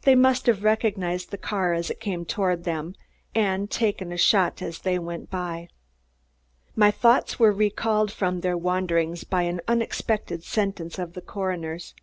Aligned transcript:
They 0.00 0.16
must 0.16 0.46
have 0.46 0.64
recognized 0.64 1.30
the 1.30 1.38
car 1.38 1.72
as 1.72 1.88
it 1.88 2.00
came 2.00 2.24
toward 2.24 2.64
them 2.64 2.96
and 3.32 3.70
taken 3.70 4.10
a 4.10 4.16
shot 4.16 4.60
as 4.60 4.80
they 4.80 4.98
went 4.98 5.30
by. 5.30 5.68
My 6.74 6.90
thoughts 6.90 7.38
were 7.38 7.52
recalled 7.52 8.10
from 8.10 8.40
their 8.40 8.56
wanderings 8.58 9.22
by 9.22 9.42
an 9.42 9.60
unexpected 9.68 10.42
sentence 10.42 10.98
of 10.98 11.12
the 11.12 11.20
coroner's. 11.22 11.94